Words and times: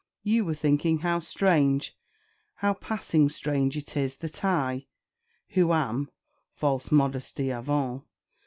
You 0.23 0.45
were 0.45 0.55
thinking 0.55 0.97
how 1.05 1.19
strange, 1.19 1.95
how 2.55 2.73
passing 2.73 3.29
strange 3.29 3.77
it 3.77 3.95
is, 3.95 4.17
that 4.17 4.43
I, 4.43 4.87
who 5.49 5.71
am 5.73 6.09
(false 6.55 6.91
modesty 6.91 7.51
avaunt!) 7.51 8.01